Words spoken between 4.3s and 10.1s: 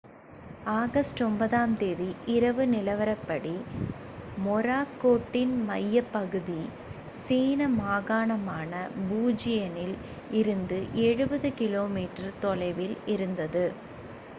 மொராக்கோட்டின் மையப்பகுதி சீன மாகாணமான புஜியனில்